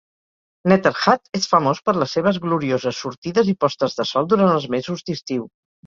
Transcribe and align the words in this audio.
Netarhat 0.71 1.29
és 1.41 1.45
famós 1.51 1.83
per 1.91 1.95
les 2.05 2.17
seves 2.19 2.41
glorioses 2.47 3.05
sortides 3.07 3.55
i 3.55 3.59
postes 3.63 3.99
de 4.01 4.11
sol 4.17 4.31
durant 4.37 4.55
els 4.59 4.71
mesos 4.79 5.11
d'estiu. 5.13 5.51